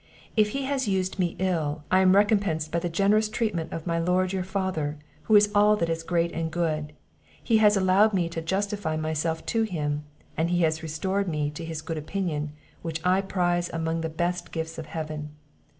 If 0.35 0.49
he 0.57 0.63
has 0.63 0.87
used 0.87 1.19
me 1.19 1.35
ill, 1.37 1.83
I 1.91 1.99
am 1.99 2.15
recompensed 2.15 2.71
by 2.71 2.79
the 2.79 2.89
generous 2.89 3.29
treatment 3.29 3.71
of 3.71 3.85
my 3.85 3.99
lord 3.99 4.33
your 4.33 4.43
father, 4.43 4.97
who 5.25 5.35
is 5.35 5.51
all 5.53 5.75
that 5.75 5.89
is 5.91 6.01
great 6.01 6.31
and 6.31 6.49
good; 6.49 6.93
he 7.43 7.57
has 7.57 7.77
allowed 7.77 8.11
me 8.11 8.27
to 8.29 8.41
justify 8.41 8.97
myself 8.97 9.45
to 9.45 9.61
him, 9.61 10.03
and 10.35 10.49
he 10.49 10.63
has 10.63 10.81
restored 10.81 11.27
me 11.27 11.51
to 11.51 11.63
his 11.63 11.83
good 11.83 11.99
opinion, 11.99 12.51
which 12.81 12.99
I 13.05 13.21
prize 13.21 13.69
among 13.71 14.01
the 14.01 14.09
best 14.09 14.51
gifts 14.51 14.79
of 14.79 14.87
heaven. 14.87 15.35